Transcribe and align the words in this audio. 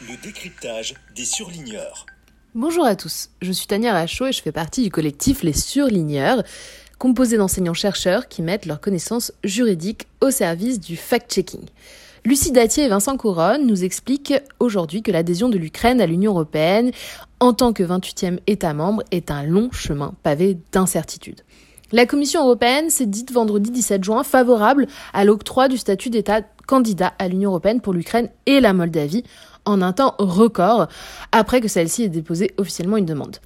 Le 0.00 0.22
décryptage 0.22 0.94
des 1.14 1.26
surligneurs. 1.26 2.06
Bonjour 2.54 2.86
à 2.86 2.96
tous, 2.96 3.28
je 3.42 3.52
suis 3.52 3.66
Tania 3.66 3.92
Rachaud 3.92 4.28
et 4.28 4.32
je 4.32 4.40
fais 4.40 4.50
partie 4.50 4.82
du 4.82 4.90
collectif 4.90 5.42
Les 5.42 5.52
Surligneurs, 5.52 6.42
composé 6.98 7.36
d'enseignants-chercheurs 7.36 8.28
qui 8.28 8.40
mettent 8.40 8.64
leurs 8.64 8.80
connaissances 8.80 9.32
juridiques 9.44 10.06
au 10.22 10.30
service 10.30 10.80
du 10.80 10.96
fact-checking. 10.96 11.66
Lucie 12.24 12.52
Datier 12.52 12.84
et 12.84 12.88
Vincent 12.88 13.18
Couronne 13.18 13.66
nous 13.66 13.84
expliquent 13.84 14.40
aujourd'hui 14.58 15.02
que 15.02 15.10
l'adhésion 15.10 15.50
de 15.50 15.58
l'Ukraine 15.58 16.00
à 16.00 16.06
l'Union 16.06 16.32
européenne 16.32 16.92
en 17.40 17.52
tant 17.52 17.74
que 17.74 17.82
28e 17.82 18.38
État 18.46 18.72
membre 18.72 19.02
est 19.10 19.30
un 19.30 19.42
long 19.42 19.70
chemin 19.70 20.14
pavé 20.22 20.56
d'incertitudes. 20.72 21.42
La 21.92 22.06
Commission 22.06 22.44
européenne 22.44 22.88
s'est 22.88 23.06
dite 23.06 23.32
vendredi 23.32 23.72
17 23.72 24.04
juin 24.04 24.22
favorable 24.22 24.86
à 25.12 25.24
l'octroi 25.24 25.66
du 25.66 25.76
statut 25.76 26.08
d'État 26.08 26.42
candidat 26.68 27.12
à 27.18 27.26
l'Union 27.26 27.50
européenne 27.50 27.80
pour 27.80 27.92
l'Ukraine 27.92 28.28
et 28.46 28.60
la 28.60 28.72
Moldavie 28.72 29.24
en 29.64 29.82
un 29.82 29.92
temps 29.92 30.14
record 30.18 30.86
après 31.32 31.60
que 31.60 31.66
celle-ci 31.66 32.04
ait 32.04 32.08
déposé 32.08 32.52
officiellement 32.58 32.96
une 32.96 33.06
demande. 33.06 33.38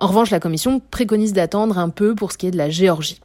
En 0.00 0.08
revanche, 0.08 0.30
la 0.30 0.40
Commission 0.40 0.80
préconise 0.90 1.32
d'attendre 1.32 1.78
un 1.78 1.90
peu 1.90 2.16
pour 2.16 2.32
ce 2.32 2.38
qui 2.38 2.48
est 2.48 2.50
de 2.50 2.58
la 2.58 2.70
Géorgie. 2.70 3.20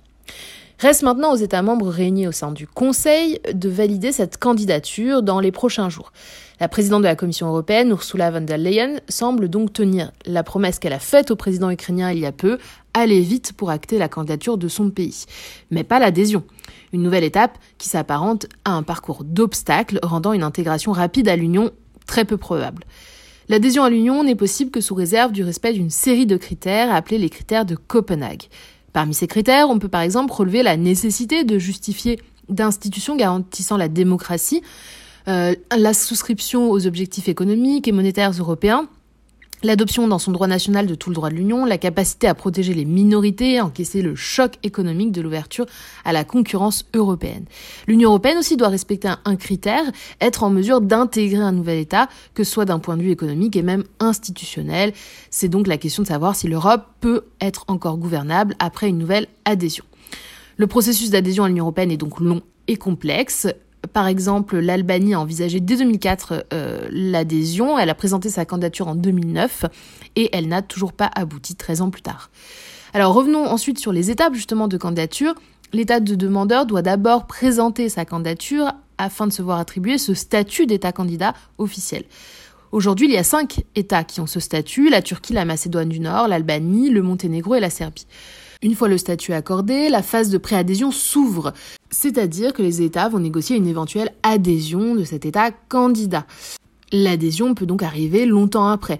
Reste 0.79 1.01
maintenant 1.01 1.33
aux 1.33 1.37
États 1.37 1.63
membres 1.63 1.89
réunis 1.89 2.27
au 2.27 2.31
sein 2.31 2.51
du 2.51 2.67
Conseil 2.67 3.39
de 3.51 3.67
valider 3.67 4.11
cette 4.11 4.37
candidature 4.37 5.23
dans 5.23 5.39
les 5.39 5.51
prochains 5.51 5.89
jours. 5.89 6.11
La 6.59 6.67
présidente 6.67 7.01
de 7.01 7.07
la 7.07 7.15
Commission 7.15 7.47
européenne, 7.47 7.89
Ursula 7.89 8.29
von 8.29 8.41
der 8.41 8.59
Leyen, 8.59 8.99
semble 9.09 9.49
donc 9.49 9.73
tenir 9.73 10.11
la 10.27 10.43
promesse 10.43 10.77
qu'elle 10.77 10.93
a 10.93 10.99
faite 10.99 11.31
au 11.31 11.35
président 11.35 11.71
ukrainien 11.71 12.11
il 12.11 12.19
y 12.19 12.27
a 12.27 12.31
peu, 12.31 12.59
aller 12.97 13.21
vite 13.21 13.53
pour 13.53 13.69
acter 13.69 13.97
la 13.97 14.09
candidature 14.09 14.57
de 14.57 14.67
son 14.67 14.89
pays. 14.89 15.25
Mais 15.71 15.83
pas 15.83 15.99
l'adhésion. 15.99 16.43
Une 16.93 17.03
nouvelle 17.03 17.23
étape 17.23 17.57
qui 17.77 17.89
s'apparente 17.89 18.47
à 18.65 18.71
un 18.71 18.83
parcours 18.83 19.23
d'obstacles 19.23 19.99
rendant 20.03 20.33
une 20.33 20.43
intégration 20.43 20.91
rapide 20.91 21.27
à 21.27 21.35
l'Union 21.35 21.71
très 22.05 22.25
peu 22.25 22.37
probable. 22.37 22.83
L'adhésion 23.49 23.83
à 23.83 23.89
l'Union 23.89 24.23
n'est 24.23 24.35
possible 24.35 24.71
que 24.71 24.81
sous 24.81 24.95
réserve 24.95 25.31
du 25.31 25.43
respect 25.43 25.73
d'une 25.73 25.89
série 25.89 26.25
de 26.25 26.35
critères 26.35 26.93
appelés 26.93 27.17
les 27.17 27.29
critères 27.29 27.65
de 27.65 27.75
Copenhague. 27.75 28.43
Parmi 28.91 29.13
ces 29.13 29.27
critères, 29.27 29.69
on 29.69 29.79
peut 29.79 29.87
par 29.87 30.01
exemple 30.01 30.33
relever 30.33 30.63
la 30.63 30.75
nécessité 30.75 31.43
de 31.43 31.57
justifier 31.57 32.19
d'institutions 32.49 33.15
garantissant 33.15 33.77
la 33.77 33.87
démocratie, 33.89 34.61
euh, 35.27 35.53
la 35.75 35.93
souscription 35.93 36.71
aux 36.71 36.87
objectifs 36.87 37.29
économiques 37.29 37.87
et 37.87 37.91
monétaires 37.91 38.31
européens, 38.31 38.87
L'adoption 39.63 40.07
dans 40.07 40.19
son 40.19 40.31
droit 40.31 40.45
national 40.45 40.85
de 40.85 40.93
tout 40.93 41.09
le 41.09 41.15
droit 41.15 41.31
de 41.31 41.35
l'Union, 41.35 41.65
la 41.65 41.79
capacité 41.79 42.27
à 42.27 42.35
protéger 42.35 42.75
les 42.75 42.85
minorités, 42.85 43.59
encaisser 43.59 44.03
le 44.03 44.15
choc 44.15 44.53
économique 44.61 45.11
de 45.11 45.21
l'ouverture 45.21 45.65
à 46.05 46.13
la 46.13 46.23
concurrence 46.23 46.85
européenne. 46.93 47.45
L'Union 47.87 48.09
européenne 48.09 48.37
aussi 48.37 48.55
doit 48.55 48.67
respecter 48.67 49.09
un, 49.25 49.35
critère, 49.35 49.83
être 50.21 50.43
en 50.43 50.51
mesure 50.51 50.79
d'intégrer 50.79 51.41
un 51.41 51.53
nouvel 51.53 51.79
État, 51.79 52.07
que 52.35 52.43
ce 52.43 52.51
soit 52.51 52.65
d'un 52.65 52.77
point 52.77 52.97
de 52.97 53.01
vue 53.01 53.09
économique 53.09 53.55
et 53.55 53.63
même 53.63 53.83
institutionnel. 53.99 54.93
C'est 55.31 55.49
donc 55.49 55.65
la 55.65 55.77
question 55.77 56.03
de 56.03 56.07
savoir 56.07 56.35
si 56.35 56.47
l'Europe 56.47 56.83
peut 57.01 57.23
être 57.41 57.65
encore 57.67 57.97
gouvernable 57.97 58.55
après 58.59 58.89
une 58.89 58.99
nouvelle 58.99 59.27
adhésion. 59.45 59.85
Le 60.57 60.67
processus 60.67 61.09
d'adhésion 61.09 61.45
à 61.45 61.47
l'Union 61.47 61.63
européenne 61.63 61.91
est 61.91 61.97
donc 61.97 62.19
long 62.19 62.41
et 62.67 62.75
complexe. 62.75 63.47
Par 63.93 64.07
exemple, 64.07 64.57
l'Albanie 64.57 65.13
a 65.13 65.19
envisagé 65.19 65.59
dès 65.59 65.77
2004 65.77 66.45
euh, 66.53 66.87
l'adhésion, 66.91 67.77
elle 67.77 67.89
a 67.89 67.95
présenté 67.95 68.29
sa 68.29 68.45
candidature 68.45 68.87
en 68.87 68.95
2009 68.95 69.65
et 70.15 70.29
elle 70.33 70.47
n'a 70.47 70.61
toujours 70.61 70.93
pas 70.93 71.09
abouti 71.15 71.55
13 71.55 71.81
ans 71.81 71.89
plus 71.89 72.01
tard. 72.01 72.29
Alors 72.93 73.13
revenons 73.13 73.45
ensuite 73.45 73.79
sur 73.79 73.91
les 73.91 74.09
étapes 74.09 74.33
justement 74.33 74.67
de 74.67 74.77
candidature. 74.77 75.35
L'État 75.73 75.99
de 75.99 76.15
demandeur 76.15 76.65
doit 76.65 76.81
d'abord 76.81 77.27
présenter 77.27 77.89
sa 77.89 78.05
candidature 78.05 78.71
afin 78.97 79.27
de 79.27 79.33
se 79.33 79.41
voir 79.41 79.59
attribuer 79.59 79.97
ce 79.97 80.13
statut 80.13 80.65
d'État 80.65 80.91
candidat 80.91 81.33
officiel. 81.57 82.03
Aujourd'hui, 82.71 83.07
il 83.07 83.13
y 83.13 83.17
a 83.17 83.23
cinq 83.23 83.63
États 83.75 84.03
qui 84.03 84.19
ont 84.19 84.27
ce 84.27 84.39
statut, 84.39 84.89
la 84.89 85.01
Turquie, 85.01 85.33
la 85.33 85.45
Macédoine 85.45 85.89
du 85.89 85.99
Nord, 85.99 86.27
l'Albanie, 86.27 86.89
le 86.89 87.01
Monténégro 87.01 87.55
et 87.55 87.59
la 87.59 87.69
Serbie. 87.69 88.07
Une 88.61 88.75
fois 88.75 88.87
le 88.87 88.97
statut 88.97 89.33
accordé, 89.33 89.89
la 89.89 90.01
phase 90.01 90.29
de 90.29 90.37
préadhésion 90.37 90.91
s'ouvre, 90.91 91.53
c'est-à-dire 91.89 92.53
que 92.53 92.61
les 92.61 92.81
États 92.81 93.09
vont 93.09 93.19
négocier 93.19 93.55
une 93.55 93.67
éventuelle 93.67 94.13
adhésion 94.23 94.95
de 94.95 95.03
cet 95.03 95.25
État 95.25 95.51
candidat. 95.51 96.25
L'adhésion 96.91 97.53
peut 97.53 97.65
donc 97.65 97.83
arriver 97.83 98.25
longtemps 98.25 98.67
après. 98.67 98.99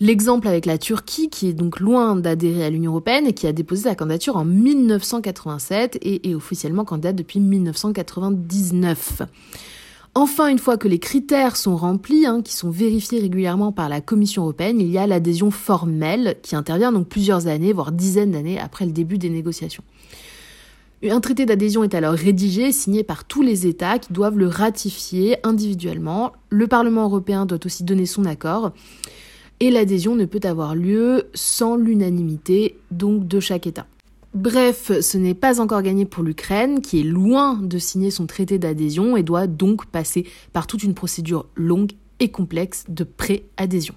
L'exemple 0.00 0.48
avec 0.48 0.66
la 0.66 0.78
Turquie, 0.78 1.30
qui 1.30 1.48
est 1.48 1.52
donc 1.52 1.78
loin 1.78 2.16
d'adhérer 2.16 2.64
à 2.64 2.70
l'Union 2.70 2.90
européenne 2.90 3.26
et 3.26 3.32
qui 3.34 3.46
a 3.46 3.52
déposé 3.52 3.84
sa 3.84 3.94
candidature 3.94 4.36
en 4.36 4.44
1987 4.44 5.98
et 6.02 6.28
est 6.28 6.34
officiellement 6.34 6.84
candidate 6.84 7.14
depuis 7.14 7.38
1999. 7.38 9.22
Enfin, 10.14 10.48
une 10.48 10.58
fois 10.58 10.76
que 10.76 10.88
les 10.88 10.98
critères 10.98 11.56
sont 11.56 11.76
remplis, 11.76 12.26
hein, 12.26 12.42
qui 12.42 12.52
sont 12.52 12.68
vérifiés 12.68 13.20
régulièrement 13.20 13.72
par 13.72 13.88
la 13.88 14.00
Commission 14.00 14.42
européenne, 14.42 14.80
il 14.80 14.90
y 14.90 14.98
a 14.98 15.06
l'adhésion 15.06 15.50
formelle 15.50 16.36
qui 16.42 16.54
intervient 16.54 16.92
donc 16.92 17.08
plusieurs 17.08 17.46
années, 17.46 17.72
voire 17.72 17.92
dizaines 17.92 18.32
d'années 18.32 18.58
après 18.58 18.84
le 18.84 18.92
début 18.92 19.18
des 19.18 19.30
négociations. 19.30 19.84
Un 21.10 21.20
traité 21.20 21.46
d'adhésion 21.46 21.82
est 21.82 21.94
alors 21.94 22.14
rédigé, 22.14 22.70
signé 22.70 23.02
par 23.02 23.24
tous 23.24 23.42
les 23.42 23.66
États 23.66 23.98
qui 23.98 24.12
doivent 24.12 24.38
le 24.38 24.46
ratifier 24.46 25.36
individuellement. 25.42 26.32
Le 26.48 26.68
Parlement 26.68 27.04
européen 27.04 27.44
doit 27.44 27.58
aussi 27.64 27.82
donner 27.82 28.06
son 28.06 28.24
accord. 28.24 28.72
Et 29.58 29.72
l'adhésion 29.72 30.14
ne 30.14 30.26
peut 30.26 30.40
avoir 30.44 30.76
lieu 30.76 31.24
sans 31.34 31.74
l'unanimité 31.74 32.78
de 32.92 33.40
chaque 33.40 33.66
État. 33.66 33.86
Bref, 34.32 34.92
ce 35.00 35.18
n'est 35.18 35.34
pas 35.34 35.60
encore 35.60 35.82
gagné 35.82 36.04
pour 36.04 36.22
l'Ukraine, 36.22 36.80
qui 36.80 37.00
est 37.00 37.04
loin 37.04 37.58
de 37.60 37.78
signer 37.78 38.12
son 38.12 38.26
traité 38.26 38.58
d'adhésion 38.58 39.16
et 39.16 39.24
doit 39.24 39.48
donc 39.48 39.86
passer 39.86 40.24
par 40.52 40.68
toute 40.68 40.84
une 40.84 40.94
procédure 40.94 41.46
longue 41.56 41.92
et 42.20 42.30
complexe 42.30 42.84
de 42.88 43.02
pré-adhésion. 43.02 43.94